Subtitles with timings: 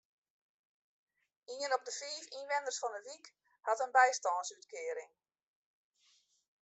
[1.55, 3.25] Ien op de fiif ynwenners fan de wyk
[3.67, 5.13] hat in bystânsútkearing.